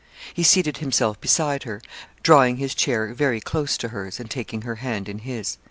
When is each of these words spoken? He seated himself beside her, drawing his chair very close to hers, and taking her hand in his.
He 0.33 0.41
seated 0.41 0.77
himself 0.77 1.21
beside 1.21 1.61
her, 1.61 1.79
drawing 2.23 2.57
his 2.57 2.73
chair 2.73 3.13
very 3.13 3.39
close 3.39 3.77
to 3.77 3.89
hers, 3.89 4.19
and 4.19 4.31
taking 4.31 4.63
her 4.63 4.77
hand 4.77 5.07
in 5.07 5.19
his. 5.19 5.59